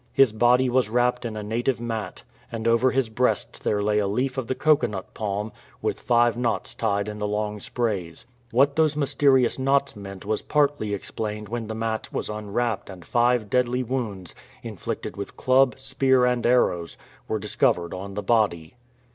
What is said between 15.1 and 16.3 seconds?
with club, spear,